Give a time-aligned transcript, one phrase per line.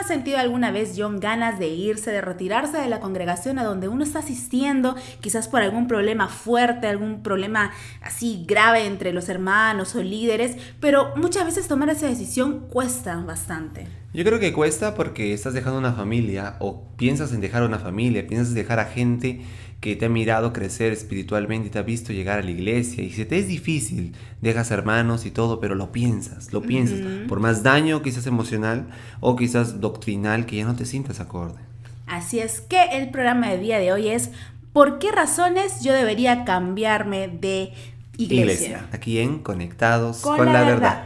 [0.00, 3.88] ha sentido alguna vez, John, ganas de irse, de retirarse de la congregación a donde
[3.88, 7.70] uno está asistiendo, quizás por algún problema fuerte, algún problema
[8.02, 13.86] así grave entre los hermanos o líderes, pero muchas veces tomar esa decisión cuesta bastante?
[14.12, 18.26] Yo creo que cuesta porque estás dejando una familia o piensas en dejar una familia,
[18.26, 19.42] piensas en dejar a gente
[19.80, 23.10] que te ha mirado crecer espiritualmente y te ha visto llegar a la iglesia y
[23.10, 27.62] si te es difícil, dejas hermanos y todo, pero lo piensas, lo piensas, por más
[27.62, 28.88] daño quizás emocional
[29.20, 31.58] o quizás doctrinal que ya no te sientas acorde.
[32.06, 34.30] Así es que el programa de día de hoy es
[34.72, 37.72] ¿por qué razones yo debería cambiarme de
[38.18, 38.86] iglesia?
[38.92, 41.04] Aquí en Conectados con, la, verdad.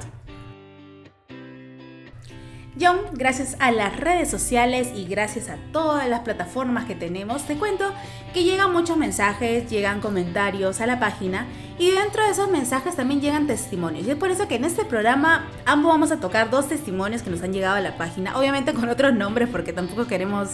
[2.80, 7.54] John, gracias a las redes sociales y gracias a todas las plataformas que tenemos, te
[7.54, 7.92] cuento
[8.32, 11.46] que llegan muchos mensajes, llegan comentarios a la página
[11.78, 14.08] y dentro de esos mensajes también llegan testimonios.
[14.08, 17.30] Y es por eso que en este programa ambos vamos a tocar dos testimonios que
[17.30, 20.50] nos han llegado a la página, obviamente con otros nombres porque tampoco queremos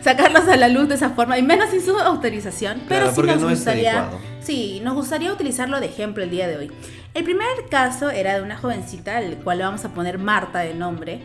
[0.00, 3.42] sacarlos a la luz de esa forma y menos sin su autorización, pero sí nos
[3.42, 4.10] gustaría
[4.44, 6.70] Sí, nos gustaría utilizarlo de ejemplo el día de hoy.
[7.14, 10.74] El primer caso era de una jovencita, al cual le vamos a poner Marta de
[10.74, 11.22] nombre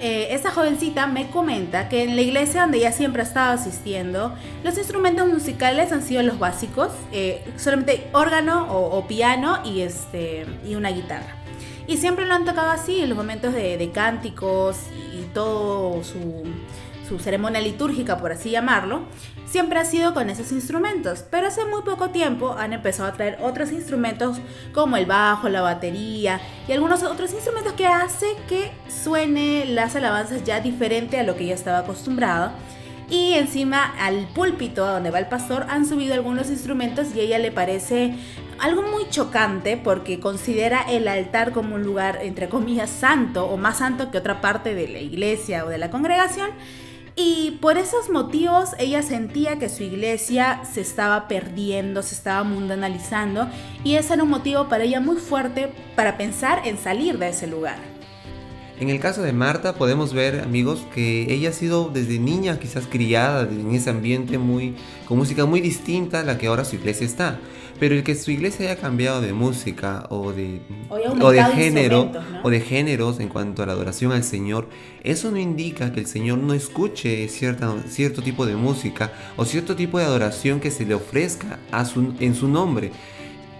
[0.00, 4.34] eh, esa jovencita me comenta que en la iglesia donde ella siempre ha estado asistiendo,
[4.64, 10.74] los instrumentos musicales han sido los básicos, eh, solamente órgano o, piano y, este, y
[10.74, 11.36] una guitarra.
[11.86, 14.78] Y siempre lo han tocado así en los momentos de, cánticos
[15.12, 16.44] y, todo su,
[17.10, 19.02] su ceremonia litúrgica, por así llamarlo
[19.50, 23.38] siempre ha sido con esos instrumentos, pero hace muy poco tiempo han empezado a traer
[23.42, 24.38] otros instrumentos
[24.72, 30.44] como el bajo, la batería y algunos otros instrumentos que hace que suene las alabanzas
[30.44, 32.52] ya diferente a lo que ya estaba acostumbrado.
[33.10, 37.38] Y encima al púlpito donde va el pastor han subido algunos instrumentos y a ella
[37.40, 38.14] le parece
[38.60, 43.78] algo muy chocante porque considera el altar como un lugar entre comillas santo o más
[43.78, 46.50] santo que otra parte de la iglesia o de la congregación
[47.22, 53.46] y por esos motivos ella sentía que su iglesia se estaba perdiendo, se estaba mundanalizando
[53.84, 57.46] y ese era un motivo para ella muy fuerte para pensar en salir de ese
[57.46, 57.76] lugar.
[58.78, 62.86] En el caso de Marta podemos ver, amigos, que ella ha sido desde niña quizás
[62.86, 64.74] criada en ese ambiente muy
[65.06, 67.38] con música muy distinta a la que ahora su iglesia está.
[67.80, 70.60] Pero el que su iglesia haya cambiado de música o de,
[70.90, 74.68] o de género o de géneros en cuanto a la adoración al Señor,
[75.02, 79.76] eso no indica que el Señor no escuche cierta, cierto tipo de música o cierto
[79.76, 82.92] tipo de adoración que se le ofrezca a su, en su nombre.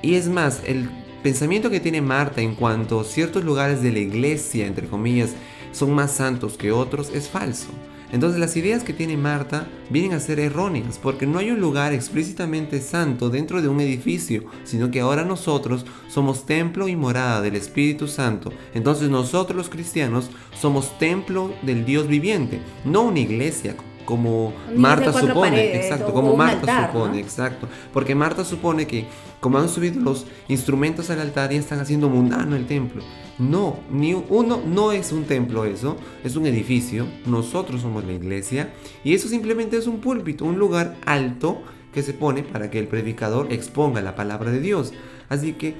[0.02, 0.90] Y es más, el
[1.22, 5.30] pensamiento que tiene Marta en cuanto a ciertos lugares de la iglesia, entre comillas,
[5.72, 7.68] son más santos que otros, es falso.
[8.12, 11.92] Entonces las ideas que tiene Marta vienen a ser erróneas porque no hay un lugar
[11.92, 17.56] explícitamente santo dentro de un edificio, sino que ahora nosotros somos templo y morada del
[17.56, 18.52] Espíritu Santo.
[18.74, 23.76] Entonces nosotros los cristianos somos templo del Dios viviente, no una iglesia
[24.10, 29.06] como Marta supone, exacto, como Marta supone, exacto, porque Marta supone que
[29.38, 33.04] como han subido los instrumentos al altar y están haciendo mundano el templo.
[33.38, 38.72] No, ni uno no es un templo eso, es un edificio, nosotros somos la iglesia
[39.04, 41.62] y eso simplemente es un púlpito, un lugar alto
[41.94, 44.92] que se pone para que el predicador exponga la palabra de Dios.
[45.28, 45.76] Así que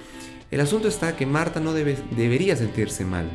[0.53, 3.29] el asunto está que Marta no debe, debería sentirse mal,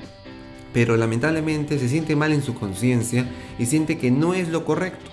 [0.75, 3.25] pero lamentablemente se siente mal en su conciencia
[3.58, 5.09] y siente que no es lo correcto.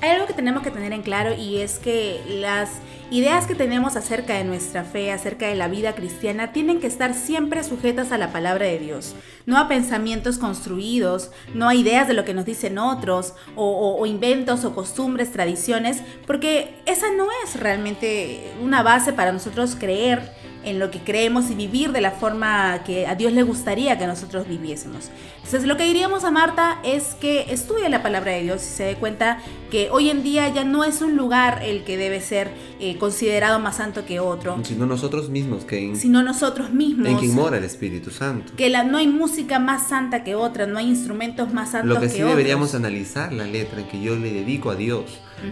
[0.00, 2.70] Hay algo que tenemos que tener en claro y es que las
[3.10, 7.14] ideas que tenemos acerca de nuestra fe, acerca de la vida cristiana, tienen que estar
[7.14, 12.14] siempre sujetas a la palabra de Dios, no a pensamientos construidos, no a ideas de
[12.14, 18.52] lo que nos dicen otros, o, inventos o costumbres, tradiciones, porque esa no es realmente
[18.62, 20.32] una base para nosotros creer
[20.64, 24.06] en lo que creemos y vivir de la forma que a Dios le gustaría que
[24.06, 25.10] nosotros viviésemos.
[25.36, 28.84] Entonces lo que diríamos a Marta es que estudie la palabra de Dios y se
[28.84, 29.38] dé cuenta
[29.70, 33.58] que hoy en día ya no es un lugar el que debe ser eh, considerado
[33.58, 34.58] más santo que otro.
[34.64, 37.08] Sino nosotros mismos, que sino nosotros mismos.
[37.08, 38.52] En quien mora el Espíritu Santo.
[38.56, 41.96] Que la, no hay música más santa que otra, no hay instrumentos más santos que
[41.96, 42.12] otros.
[42.12, 45.04] Lo que sí deberíamos analizar la letra que yo le dedico a Dios.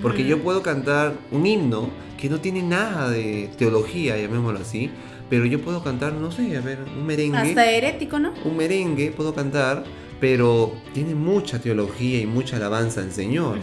[0.02, 4.90] Porque yo puedo cantar un himno que no tiene nada de teología, llamémoslo así,
[5.28, 7.38] pero yo puedo cantar, no sé, a ver, un merengue.
[7.38, 8.34] Hasta herético, ¿no?
[8.44, 9.84] Un merengue puedo cantar,
[10.20, 13.58] pero tiene mucha teología y mucha alabanza al Señor.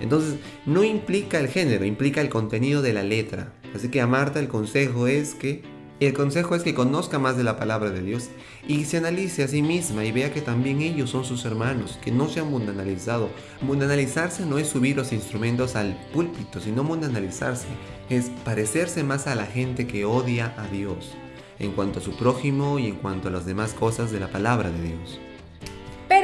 [0.00, 0.36] Entonces,
[0.66, 3.52] no implica el género, implica el contenido de la letra.
[3.74, 5.62] Así que a Marta el consejo es que
[5.98, 8.28] el consejo es que conozca más de la palabra de Dios
[8.68, 12.10] y se analice a sí misma y vea que también ellos son sus hermanos, que
[12.10, 13.30] no se han mundanalizado.
[13.62, 17.68] Mundanalizarse no es subir los instrumentos al púlpito, sino mundanalizarse
[18.10, 21.14] es parecerse más a la gente que odia a Dios
[21.58, 24.70] en cuanto a su prójimo y en cuanto a las demás cosas de la palabra
[24.70, 25.20] de Dios.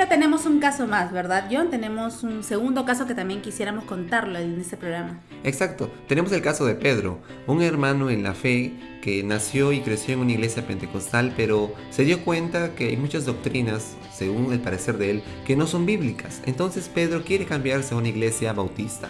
[0.09, 1.71] Tenemos un caso más, ¿verdad, John?
[1.71, 5.21] Tenemos un segundo caso que también quisiéramos contarlo en este programa.
[5.43, 5.91] Exacto.
[6.07, 10.21] Tenemos el caso de Pedro, un hermano en la fe que nació y creció en
[10.21, 15.11] una iglesia pentecostal, pero se dio cuenta que hay muchas doctrinas, según el parecer de
[15.11, 16.43] él, que no son bíblicas.
[16.47, 19.09] Entonces Pedro quiere cambiarse a una iglesia bautista,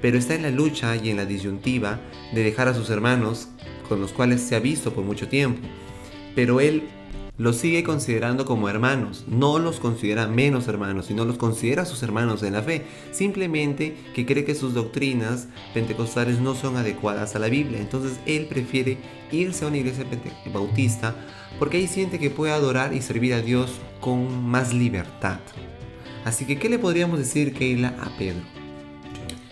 [0.00, 1.98] pero está en la lucha y en la disyuntiva
[2.32, 3.48] de dejar a sus hermanos,
[3.88, 5.66] con los cuales se ha visto por mucho tiempo.
[6.34, 6.88] Pero él
[7.38, 12.42] los sigue considerando como hermanos, no los considera menos hermanos, sino los considera sus hermanos
[12.42, 17.48] en la fe, simplemente que cree que sus doctrinas pentecostales no son adecuadas a la
[17.48, 18.98] Biblia, entonces él prefiere
[19.30, 20.06] irse a una iglesia
[20.52, 21.14] bautista
[21.58, 25.40] porque ahí siente que puede adorar y servir a Dios con más libertad.
[26.24, 28.65] Así que, ¿qué le podríamos decir, Keila, a Pedro?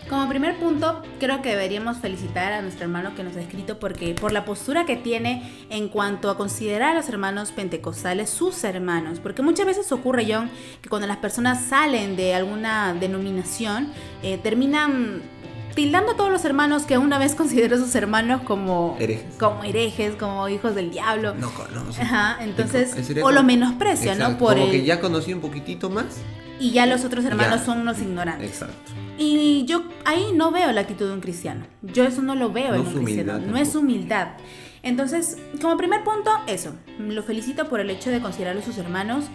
[0.09, 4.13] Como primer punto, creo que deberíamos felicitar a nuestro hermano que nos ha escrito porque
[4.13, 9.19] por la postura que tiene en cuanto a considerar a los hermanos pentecostales sus hermanos,
[9.19, 10.51] porque muchas veces ocurre, John,
[10.83, 13.91] que cuando las personas salen de alguna denominación,
[14.21, 15.23] eh, terminan
[15.73, 20.15] tildando a todos los hermanos que una vez consideró sus hermanos como herejes, como, herejes,
[20.15, 21.33] como hijos del diablo.
[21.33, 22.03] No conoce.
[22.03, 24.37] Ajá, entonces, o lo menosprecia, ¿no?
[24.37, 26.17] Por como que ya conocí un poquitito más.
[26.59, 28.49] Y ya los otros hermanos son unos ignorantes.
[28.49, 28.91] Exacto.
[29.17, 31.65] Y yo ahí no veo la actitud de un cristiano.
[31.81, 33.39] Yo eso no lo veo en un cristiano.
[33.39, 34.29] No es humildad.
[34.83, 36.73] Entonces, como primer punto, eso.
[36.99, 39.25] Lo felicito por el hecho de considerarlo sus hermanos.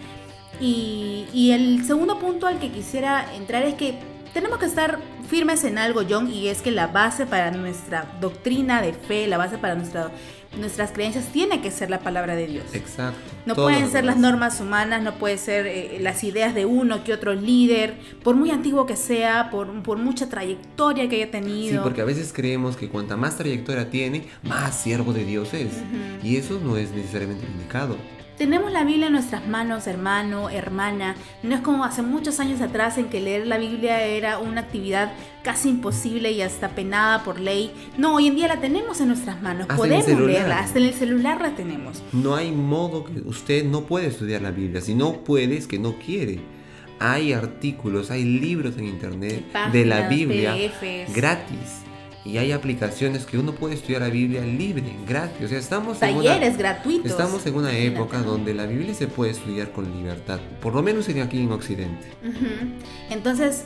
[0.59, 3.99] Y, y el segundo punto al que quisiera entrar es que
[4.33, 8.81] tenemos que estar firmes en algo, John, y es que la base para nuestra doctrina
[8.81, 10.11] de fe, la base para nuestra
[10.57, 12.65] nuestras creencias tiene que ser la palabra de Dios.
[12.73, 13.19] Exacto.
[13.45, 17.13] No pueden ser las normas humanas, no pueden ser eh, las ideas de uno que
[17.13, 21.77] otro líder, por muy antiguo que sea, por, por mucha trayectoria que haya tenido.
[21.77, 25.71] Sí, porque a veces creemos que cuanta más trayectoria tiene, más siervo de Dios es.
[26.23, 27.95] Y eso no es necesariamente indicado.
[28.41, 31.15] Tenemos la Biblia en nuestras manos, hermano, hermana.
[31.43, 35.13] No es como hace muchos años atrás en que leer la Biblia era una actividad
[35.43, 37.71] casi imposible y hasta penada por ley.
[37.99, 39.67] No, hoy en día la tenemos en nuestras manos.
[39.67, 42.01] Podemos leerla, hasta en el celular la tenemos.
[42.13, 44.81] No hay modo que usted no puede estudiar la Biblia.
[44.81, 46.39] Si no puede, es que no quiere.
[46.97, 50.55] Hay artículos, hay libros en internet de la Biblia
[51.13, 51.83] gratis
[52.23, 55.45] y hay aplicaciones que uno puede estudiar la Biblia libre, gratis.
[55.45, 57.11] O sea, estamos Talleres en una, gratuitos.
[57.11, 61.09] Estamos en una época donde la Biblia se puede estudiar con libertad, por lo menos
[61.09, 62.07] aquí en Occidente.
[63.09, 63.65] Entonces,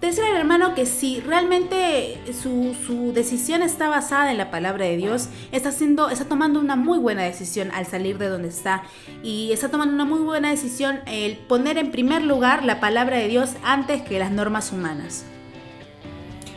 [0.00, 4.96] decirle al hermano que si realmente su, su, decisión está basada en la palabra de
[4.96, 8.82] Dios, está, haciendo, está tomando una muy buena decisión al salir de donde está
[9.22, 13.28] y está tomando una muy buena decisión el poner en primer lugar la palabra de
[13.28, 15.24] Dios antes que las normas humanas.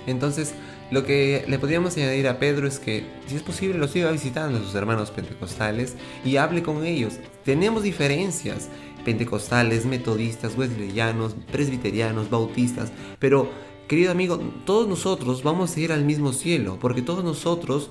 [0.06, 0.54] Entonces,
[0.92, 4.60] lo que le podríamos añadir a Pedro es que, si es posible, lo siga visitando
[4.60, 7.20] a sus hermanos pentecostales y hable con ellos.
[7.44, 8.70] Tenemos diferencias
[9.04, 13.50] pentecostales, metodistas, wesleyanos, presbiterianos, bautistas, pero
[13.88, 17.90] querido amigo, todos nosotros vamos a ir al mismo cielo, porque todos nosotros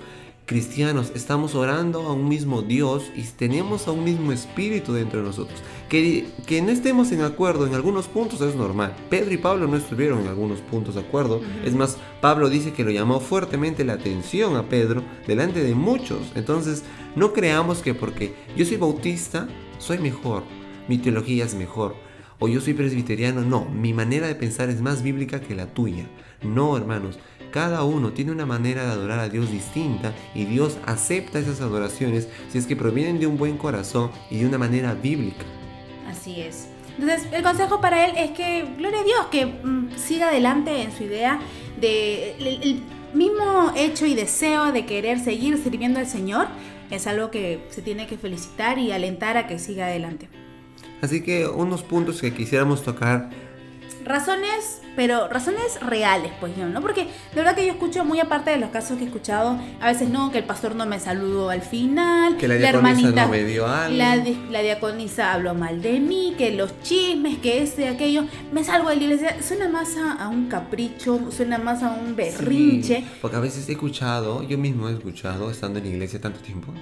[0.52, 5.24] cristianos estamos orando a un mismo Dios y tenemos a un mismo espíritu dentro de
[5.24, 5.58] nosotros.
[5.88, 8.94] Que, que no estemos en acuerdo en algunos puntos es normal.
[9.08, 11.40] Pedro y Pablo no estuvieron en algunos puntos de acuerdo.
[11.64, 16.20] Es más, Pablo dice que lo llamó fuertemente la atención a Pedro delante de muchos.
[16.34, 16.82] Entonces,
[17.16, 20.42] no creamos que porque yo soy bautista, soy mejor.
[20.86, 21.96] Mi teología es mejor.
[22.38, 23.40] O yo soy presbiteriano.
[23.40, 26.10] No, mi manera de pensar es más bíblica que la tuya.
[26.42, 27.18] No, hermanos.
[27.52, 32.26] Cada uno tiene una manera de adorar a Dios distinta y Dios acepta esas adoraciones
[32.50, 35.44] si es que provienen de un buen corazón y de una manera bíblica.
[36.08, 36.68] Así es.
[36.98, 40.92] Entonces, el consejo para él es que, gloria a Dios, que mm, siga adelante en
[40.92, 41.40] su idea
[41.78, 42.82] de el,
[43.12, 46.46] mismo hecho y deseo de querer seguir sirviendo al Señor
[46.90, 50.30] es algo que se tiene que felicitar y alentar a que siga adelante.
[51.02, 53.28] Así que unos puntos que quisiéramos tocar
[54.04, 56.80] razones, pero razones reales, pues yo, ¿no?
[56.80, 59.86] Porque de verdad que yo escucho muy aparte de los casos que he escuchado, a
[59.86, 63.44] veces no, que el pastor no me saludó al final, que la, hermanita no me
[63.44, 63.96] dio algo.
[63.96, 68.88] La, la, diaconisa habló mal de mí, que los chismes, que este, aquello, me salgo
[68.90, 73.04] de la iglesia, suena más a, un capricho, suena más a un berrinche.
[73.20, 76.72] porque a veces he escuchado, yo mismo he escuchado, estando en la iglesia tanto tiempo,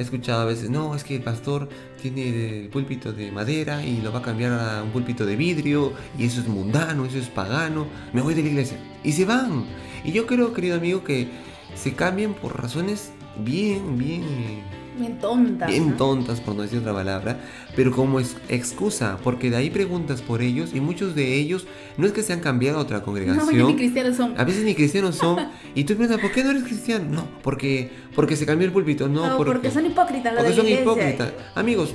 [0.00, 1.68] He escuchado a veces, no, es que el pastor
[2.00, 5.92] tiene el púlpito de madera y lo va a cambiar a un púlpito de vidrio
[6.18, 8.78] y eso es mundano, eso es pagano, me voy de la iglesia.
[9.04, 9.66] Y se van.
[10.02, 11.28] Y yo creo, querido amigo, que
[11.74, 13.12] se cambian por razones
[13.44, 14.62] bien, bien
[14.98, 15.68] Bien tontas.
[15.68, 17.40] Bien tontas, por no decir otra palabra,
[17.76, 21.66] pero como es excusa, porque de ahí preguntas por ellos y muchos de ellos
[21.96, 23.58] no es que se han cambiado a otra congregación.
[23.58, 24.38] No, ni cristianos son.
[24.38, 25.38] A veces ni cristianos son.
[25.74, 27.04] y tú piensas, ¿por qué no eres cristiano?
[27.10, 29.08] No, porque, porque se cambió el púlpito.
[29.08, 30.34] No, porque, son hipócritas.
[30.36, 31.32] porque son hipócritas.
[31.54, 31.94] Amigos,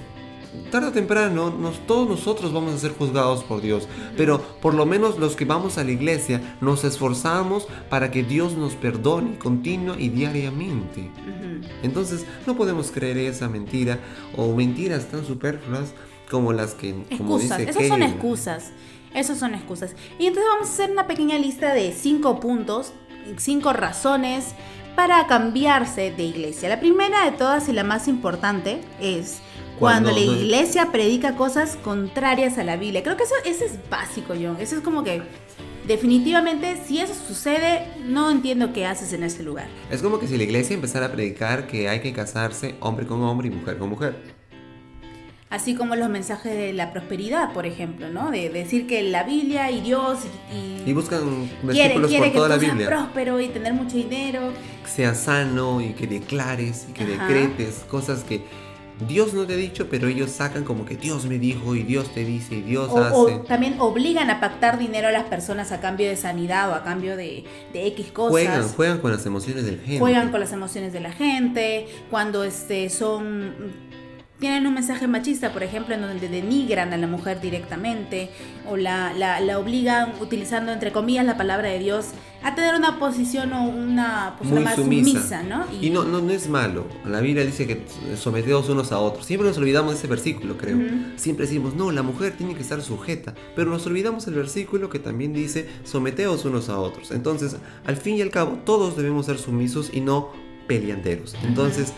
[0.71, 4.85] tarde o temprano nos, todos nosotros vamos a ser juzgados por Dios, pero por lo
[4.85, 9.95] menos los que vamos a la iglesia nos esforzamos para que Dios nos perdone continua
[9.99, 11.11] y diariamente.
[11.83, 13.99] Entonces no podemos creer esa mentira
[14.35, 15.93] o mentiras tan superfluas
[16.29, 16.93] como las que...
[17.17, 18.71] Como excusas, esas son excusas.
[19.13, 19.95] Esas son excusas.
[20.19, 22.91] Y entonces vamos a hacer una pequeña lista de cinco puntos,
[23.37, 24.53] cinco razones
[24.95, 26.69] para cambiarse de iglesia.
[26.69, 29.39] La primera de todas y la más importante es
[29.79, 33.03] cuando, la iglesia predica cosas contrarias a la Biblia.
[33.03, 34.57] Creo que eso, eso es básico, John.
[34.59, 35.21] Eso es como que
[35.87, 39.67] definitivamente si eso sucede, no entiendo qué haces en ese lugar.
[39.89, 43.21] Es como que si la iglesia empezara a predicar que hay que casarse hombre con
[43.23, 44.35] hombre y mujer con mujer.
[45.49, 48.31] Así como los mensajes de la prosperidad, por ejemplo, ¿no?
[48.31, 50.19] De decir que la Biblia y Dios
[50.51, 52.87] y, y buscan versículos quiere, por toda la Biblia.
[52.87, 54.51] próspero y tener mucho dinero.
[54.83, 58.43] Que sea sano y que declares y que decretes cosas que
[59.07, 62.13] Dios no te ha dicho, pero ellos sacan como que Dios me dijo y Dios
[62.13, 63.13] te dice y Dios hace.
[63.13, 66.83] O también obligan a pactar dinero a las personas a cambio de sanidad o a
[66.83, 68.31] cambio de, de X cosas.
[68.31, 69.99] Juegan, juegan con las emociones de la gente.
[69.99, 71.87] Juegan con las emociones de la gente.
[72.09, 73.53] Cuando este, son
[74.39, 78.29] tienen un mensaje machista, por ejemplo, en donde denigran a la mujer directamente
[78.69, 82.07] o la, la, obligan, utilizando entre comillas la palabra de Dios,
[82.43, 85.65] a tener una posición o una postura más sumisa, ¿no?
[85.81, 86.85] Y, no, no, no es malo.
[87.05, 87.85] La Biblia dice que
[88.17, 89.25] someteos unos a otros.
[89.25, 90.77] Siempre nos olvidamos de ese versículo, creo.
[91.15, 93.33] Siempre decimos, no, la mujer tiene que estar sujeta.
[93.55, 97.11] Pero nos olvidamos el versículo que también dice, someteos unos a otros.
[97.11, 100.29] Entonces, al fin y al cabo, todos debemos ser sumisos y no
[100.67, 101.35] peleanderos.
[101.43, 101.93] Entonces,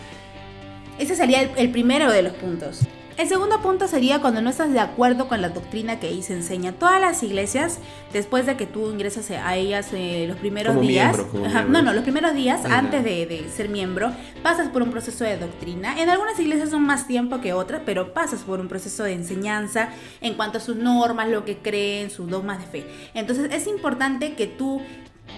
[0.98, 2.80] ese sería el, primero de los puntos.
[3.16, 6.34] El segundo punto sería cuando no estás de acuerdo con la doctrina que ahí se
[6.34, 6.70] enseña.
[6.70, 7.80] Todas las iglesias,
[8.12, 11.18] después de que tú ingresas a ellas eh, los primeros días,
[11.68, 14.12] no, no, los primeros días antes de, ser miembro,
[14.44, 16.00] pasas por un proceso de doctrina.
[16.00, 19.88] En algunas iglesias son más tiempo que otras, pero pasas por un proceso de enseñanza
[20.20, 22.86] en cuanto a sus normas, lo que creen, sus dogmas de fe.
[23.14, 24.80] Entonces es importante que tú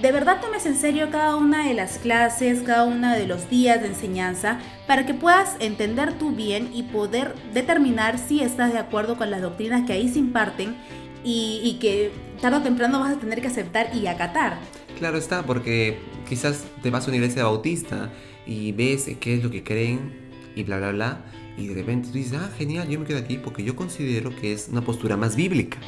[0.02, 3.82] de verdad tomes en serio cada una de las clases, cada uno de los días
[3.82, 9.18] de enseñanza, para que puedas entender tú bien y poder determinar si estás de acuerdo
[9.18, 10.76] con las doctrinas que ahí se imparten
[11.22, 14.58] y, que tarde o temprano vas a tener que aceptar y acatar.
[14.98, 18.10] Claro está, porque quizás te vas a una iglesia bautista
[18.46, 21.24] y ves qué es lo que creen y bla, bla, bla,
[21.56, 24.52] y de repente tú dices, ah, genial, yo me quedo aquí porque yo considero que
[24.52, 25.78] es una postura más bíblica.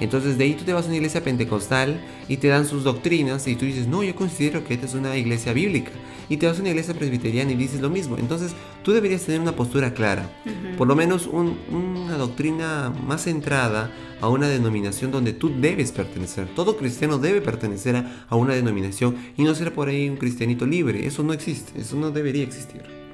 [0.00, 3.46] Entonces de ahí tú te vas a una iglesia pentecostal y te dan sus doctrinas
[3.48, 5.90] y tú dices, no, yo considero que esta es una iglesia bíblica.
[6.28, 8.16] Y te vas a una iglesia presbiteriana y dices lo mismo.
[8.18, 10.28] Entonces tú deberías tener una postura clara,
[10.76, 16.48] por lo menos una doctrina más centrada a una denominación donde tú debes pertenecer.
[16.54, 20.66] Todo cristiano debe pertenecer a, a una denominación y no ser por ahí un cristianito
[20.66, 21.06] libre.
[21.06, 23.05] Eso no existe, eso no debería existir.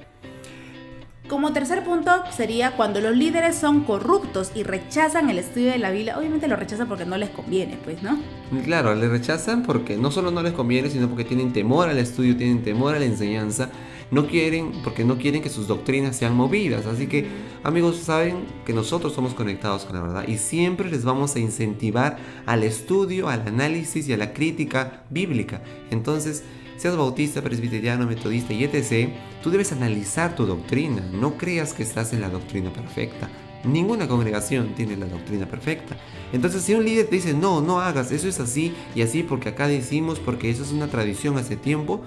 [1.33, 5.91] Como tercer punto sería cuando los líderes son corruptos y rechazan el estudio de la
[5.91, 6.19] Biblia.
[6.19, 8.19] Obviamente lo rechazan porque no les conviene, pues, ¿no?
[8.65, 12.37] Claro, le rechazan porque no solo no les conviene, sino porque tienen temor al estudio,
[12.37, 13.71] tienen temor a la enseñanza.
[14.11, 16.85] No quieren, porque no quieren que sus doctrinas sean movidas.
[16.85, 17.27] Así que,
[17.65, 22.19] amigos, saben que nosotros somos conectados con la verdad y siempre les vamos a incentivar
[22.45, 25.63] al estudio, al análisis y a la crítica bíblica.
[25.91, 26.45] Entonces,
[26.83, 29.11] seas bautista, presbiteriano, metodista y etc.,
[29.41, 31.01] tú debes analizar tu doctrina.
[31.13, 33.31] No creas que estás en la doctrina perfecta.
[33.63, 35.97] Ninguna congregación tiene la doctrina perfecta.
[36.33, 39.51] Entonces, si un líder te dice, no, no hagas, eso es así y así porque
[39.51, 42.03] acá decimos, porque eso es una tradición hace tiempo,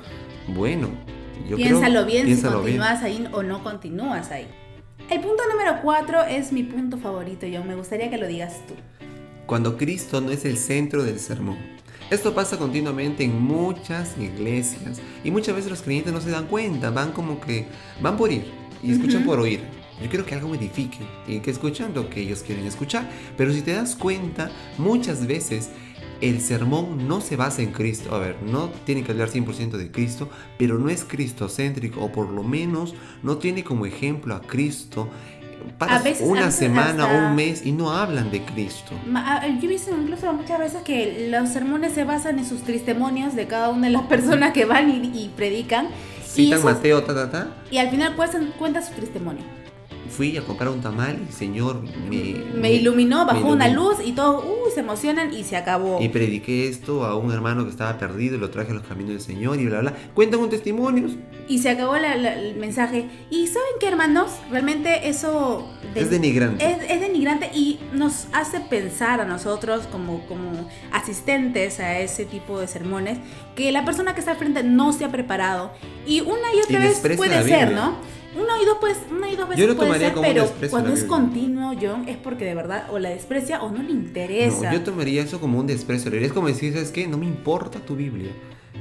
[0.50, 0.90] bueno,
[1.50, 4.48] yo piénsalo bien si continúas ahí o no continúas ahí.
[5.10, 7.66] El punto número cuatro es mi punto favorito, John.
[7.66, 8.74] Me gustaría que lo digas tú.
[9.46, 11.58] Cuando Cristo no es el centro del sermón.
[12.12, 16.92] Esto pasa continuamente en muchas iglesias y muchas veces los creyentes no se dan cuenta,
[16.92, 17.66] van como que
[18.00, 18.46] van por ir
[18.84, 19.62] y escuchan por oír.
[20.00, 23.10] Yo quiero que algo me edifique y que escuchan lo que ellos quieren escuchar.
[23.38, 25.72] Pero si te das cuenta, muchas veces
[26.22, 28.14] el sermón no se basa en Cristo.
[28.14, 32.30] A ver, no tiene que hablar 100% de Cristo, pero no es cristocéntrico o por
[32.30, 32.94] lo menos
[33.24, 35.10] no tiene como ejemplo a Cristo
[35.78, 38.92] pasas una semana o un mes y no hablan de Cristo.
[39.06, 43.48] Yo he visto incluso muchas veces que los sermones se basan en sus testimonios de
[43.48, 45.88] cada una de las personas que van y, predican.
[46.26, 47.48] Citan Mateo, ta, ta, ta.
[47.72, 49.55] Y al final pues, cuenta su testimonio
[50.16, 54.14] fui a comprar un tamal y el Señor me, me, iluminó, bajó una luz y
[54.14, 56.02] todos uh, se emocionan y se acabó.
[56.02, 59.12] Y prediqué esto a un hermano que estaba perdido y lo traje a los caminos
[59.12, 59.94] del Señor y bla, bla.
[60.14, 61.12] Cuentan con testimonios.
[61.48, 63.06] Y se acabó el mensaje.
[63.30, 64.32] ¿Y saben qué, hermanos?
[64.50, 65.70] Realmente eso...
[65.94, 66.66] es denigrante.
[66.66, 72.60] Es, es, denigrante y nos hace pensar a nosotros como, como asistentes a ese tipo
[72.60, 73.20] de sermones
[73.56, 75.72] que la persona que está al frente no se ha preparado.
[76.08, 77.96] Y una y otra vez puede ser, ¿no?
[78.36, 80.52] Una y dos, pues, una y dos veces Yo lo puede ser, como un pero
[80.70, 84.70] cuando es continuo, John, es porque de verdad o la desprecia o no le interesa.
[84.70, 86.12] No, yo tomaría eso como un desprecio.
[86.14, 87.08] Es como decir, ¿sabes qué?
[87.08, 88.32] No me importa tu Biblia.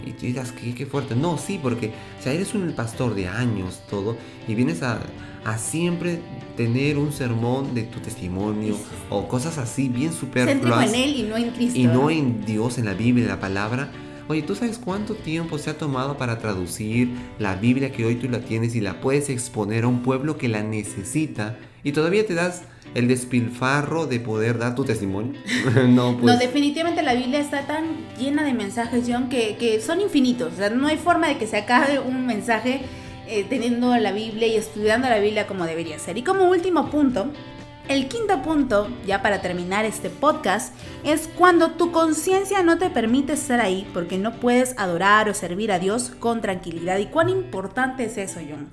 [0.05, 1.15] Y tú dirás, ¿qué, qué fuerte.
[1.15, 5.01] No, sí, porque o sea, eres un pastor de años, todo, y vienes a,
[5.45, 6.19] a siempre
[6.57, 8.77] tener un sermón de tu testimonio
[9.11, 11.79] o cosas así bien Céntrico superfluas en él y no en Cristo.
[11.79, 12.11] y ¿no?
[12.11, 13.91] en Dios, en la Biblia, en la palabra.
[14.27, 18.29] Oye, ¿tú sabes cuánto tiempo se ha tomado para traducir la Biblia que hoy tú
[18.29, 21.59] la tienes y la puedes exponer a un pueblo que la necesita?
[21.83, 22.63] Y todavía te das
[22.95, 25.39] el despilfarro de poder dar tu testimonio.
[25.89, 26.25] no, pues.
[26.25, 27.85] No, definitivamente la Biblia está tan
[28.19, 30.55] llena de mensajes, John, que, que son infinitos.
[30.55, 32.81] O sea, no hay forma de que se acabe un mensaje
[33.27, 36.17] eh, teniendo la Biblia y estudiando la Biblia como debería ser.
[36.17, 37.31] Y como último punto,
[37.89, 40.75] el quinto punto, ya para terminar este podcast,
[41.05, 45.71] es cuando tu conciencia no te permite estar ahí porque no puedes adorar o servir
[45.71, 46.99] a Dios con tranquilidad.
[46.99, 48.69] ¿Y cuán importante es eso, John?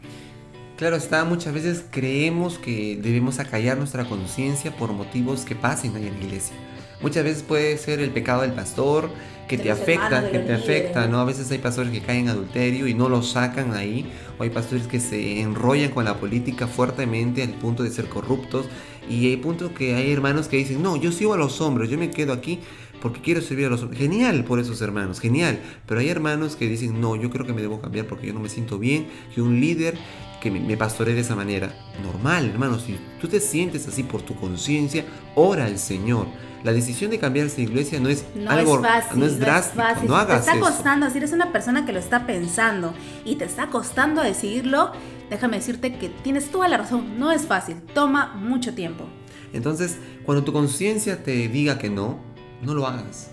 [0.77, 6.08] Claro está, muchas veces creemos que debemos acallar nuestra conciencia por motivos que pasen ahí
[6.08, 6.56] en la iglesia.
[7.01, 9.10] Muchas veces puede ser el pecado del pastor
[9.48, 11.13] que De te afecta, que te líderes, afecta, ¿no?
[11.13, 11.20] ¿no?
[11.20, 14.50] A veces hay pastores que caen en adulterio y no lo sacan ahí, o hay
[14.50, 18.68] pastores que se enrollan con la política fuertemente al punto de ser corruptos,
[19.12, 21.98] y hay punto que hay hermanos que dicen, no, yo sigo a los hombres, yo
[21.98, 22.60] me quedo aquí
[23.01, 24.00] porque quiero servir a los hombres.
[24.00, 27.62] Genial por esos hermanos, genial, pero hay hermanos que dicen, no, yo creo que me
[27.62, 29.98] debo cambiar porque yo no me siento bien, que un líder
[30.41, 31.74] que me, pastoree de esa manera.
[32.03, 36.27] Normal, hermano, si tú te sientes así por tu conciencia, ora al Señor.
[36.63, 39.82] La decisión de cambiarse de iglesia no es No algo, es fácil, no es drástico,
[39.82, 40.08] fácil.
[40.08, 40.75] no hagas te está eso.
[40.75, 42.94] costando, si eres una persona que lo está pensando
[43.25, 44.91] y te está costando decidirlo,
[45.31, 49.05] déjame decirte que tienes toda la razón, no es fácil, toma mucho tiempo.
[49.53, 52.19] Entonces, cuando tu conciencia te diga que no,
[52.61, 53.31] no lo hagas.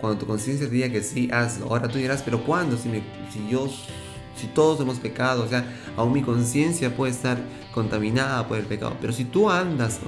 [0.00, 1.66] Cuando tu conciencia te diga que sí, hazlo.
[1.66, 2.76] Ahora tú dirás, pero ¿cuándo?
[2.76, 2.88] Si,
[3.50, 3.68] yo,
[4.36, 5.64] si todos hemos pecado, o sea,
[5.96, 7.38] aún mi conciencia puede estar
[7.72, 8.96] contaminada por el pecado.
[9.00, 9.98] Pero si tú andas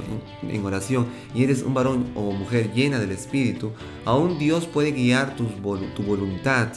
[0.48, 3.72] en, oración y eres un varón o mujer llena del Espíritu,
[4.04, 5.48] aún Dios puede guiar tu
[6.02, 6.68] voluntad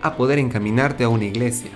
[0.00, 1.70] a poder encaminarte a una iglesia.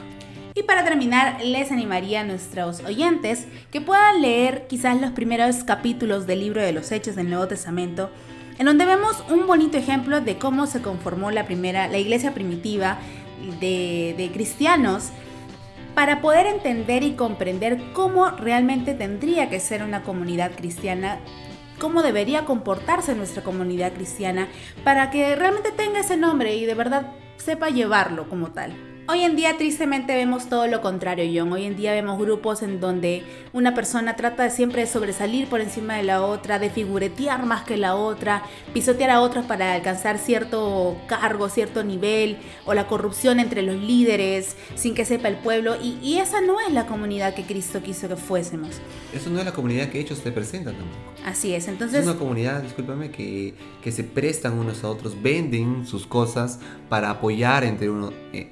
[0.54, 6.26] Y para terminar, les animaría a nuestros oyentes que puedan leer quizás los primeros capítulos
[6.26, 8.10] del libro de los Hechos del Nuevo Testamento,
[8.58, 12.98] en donde vemos un bonito ejemplo de cómo se conformó la primera, la iglesia primitiva
[13.60, 15.08] de, de cristianos,
[15.94, 21.18] para poder entender y comprender cómo realmente tendría que ser una comunidad cristiana,
[21.78, 24.48] cómo debería comportarse nuestra comunidad cristiana,
[24.84, 28.91] para que realmente tenga ese nombre y de verdad sepa llevarlo como tal.
[29.08, 31.52] Hoy en día tristemente vemos todo lo contrario, John.
[31.52, 35.60] Hoy en día vemos grupos en donde una persona trata de siempre de sobresalir por
[35.60, 40.18] encima de la otra, de figuretear más que la otra, pisotear a otros para alcanzar
[40.18, 45.74] cierto cargo, cierto nivel, o la corrupción entre los líderes sin que sepa el pueblo.
[45.82, 48.80] Y, y esa no es la comunidad que Cristo quiso que fuésemos.
[49.12, 51.12] Eso no es la comunidad que ellos te presentan tampoco.
[51.24, 52.04] Así es, Es entonces...
[52.04, 57.64] una comunidad, discúlpame, que, que se prestan unos a otros, venden sus cosas para apoyar
[57.64, 58.50] entre uno, eh,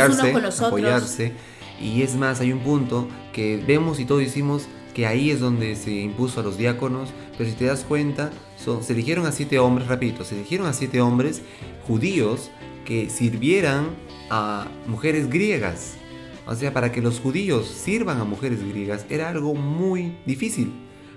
[0.00, 0.62] apoyarse, los otros.
[0.62, 1.32] apoyarse.
[1.80, 5.74] Y es más, hay un punto que vemos y todos decimos que ahí es donde
[5.74, 8.30] se impuso a los diáconos, pero si te das cuenta,
[8.62, 11.42] son- se eligieron a siete hombres, repito, se eligieron a siete hombres
[11.86, 12.50] judíos
[12.84, 13.86] que sirvieran
[14.30, 15.94] a mujeres griegas.
[16.46, 20.72] O sea, para que los judíos sirvan a mujeres griegas era algo muy difícil.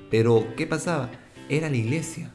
[0.09, 1.11] Pero, ¿qué pasaba?
[1.49, 2.31] Era la iglesia.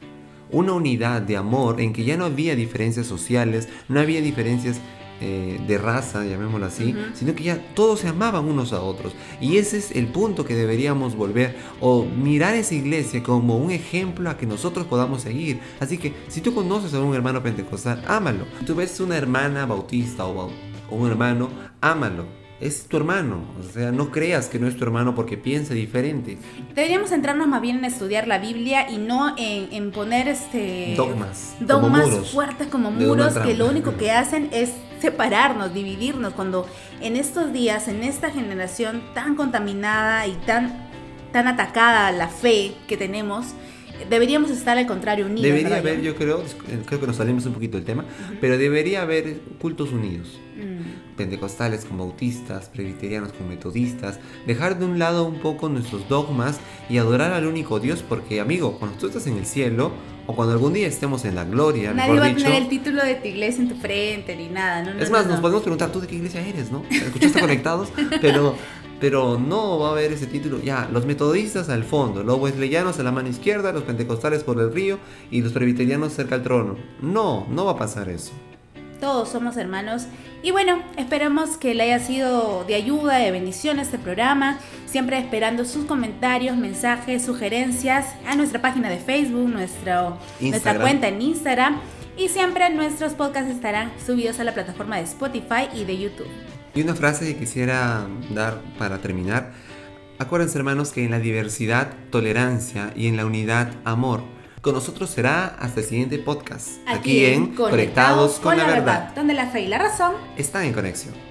[0.51, 4.79] Una unidad de amor en que ya no había diferencias sociales, no había diferencias
[5.21, 9.13] eh, de raza, llamémoslo así, sino que ya todos se amaban unos a otros.
[9.39, 14.29] Y ese es el punto que deberíamos volver o mirar esa iglesia como un ejemplo
[14.29, 15.59] a que nosotros podamos seguir.
[15.79, 18.45] Así que si tú conoces a un hermano pentecostal, ámalo.
[18.59, 20.49] Si tú ves una hermana bautista o,
[20.89, 21.49] o un hermano,
[21.81, 22.40] ámalo.
[22.61, 26.37] Es tu hermano, o sea, no creas que no es tu hermano porque piensa diferente.
[26.75, 31.55] Deberíamos centrarnos más bien en estudiar la Biblia y no en, en poner este Dogmas,
[31.57, 36.67] como dogmas muros fuertes como muros que lo único que hacen es separarnos, dividirnos, cuando
[37.01, 40.87] en estos días, en esta generación tan contaminada y tan,
[41.31, 43.55] tan atacada la fe que tenemos,
[44.09, 45.43] deberíamos estar al contrario unidos.
[45.43, 46.43] Debería ¿verdad, haber, yo creo,
[46.85, 48.05] creo que nos salimos un poquito del tema,
[48.39, 50.39] pero debería haber cultos unidos.
[51.17, 56.97] Pentecostales con bautistas, presbiterianos con metodistas, dejar de un lado un poco nuestros dogmas y
[56.97, 59.91] adorar al único Dios, porque amigo, cuando tú estás en el cielo,
[60.27, 63.03] o cuando algún día estemos en la gloria, Nadie mejor va a tener el título
[63.03, 64.83] de tu iglesia en tu frente ni nada.
[64.83, 65.33] No, no, es más, no.
[65.33, 66.83] nos podemos preguntar, ¿tú de qué iglesia eres, no?
[66.89, 67.89] ¿Escuchaste conectados?
[68.21, 68.55] Pero,
[68.99, 70.59] pero no va a haber ese título.
[70.59, 74.71] Ya, los metodistas al fondo, los wesleyanos a la mano izquierda, los pentecostales por el
[74.71, 74.99] río
[75.31, 76.77] y los presbiterianos cerca al trono.
[77.01, 78.31] No, no va a pasar eso.
[79.01, 80.05] Todos somos hermanos.
[80.41, 84.59] Y bueno, esperamos que le haya sido de ayuda, de bendición este programa.
[84.85, 91.21] Siempre esperando sus comentarios, mensajes, sugerencias a nuestra página de Facebook, nuestro, nuestra cuenta en
[91.21, 91.79] Instagram.
[92.15, 96.27] Y siempre nuestros podcasts estarán subidos a la plataforma de Spotify y de YouTube.
[96.73, 99.51] Y una frase que quisiera dar para terminar.
[100.19, 104.21] Acuérdense hermanos que en la diversidad, tolerancia y en la unidad, amor.
[104.61, 106.87] Con nosotros será hasta el siguiente podcast.
[106.87, 111.30] Aquí, en Conectados, con, la, verdad, donde la fe y la razón están en conexión.